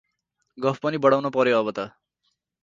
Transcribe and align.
गफ 0.57 0.79
पनि 0.85 1.01
बढाउन 1.03 1.29
पर्यो 1.37 1.61
अब 1.61 1.71
त। 1.71 1.85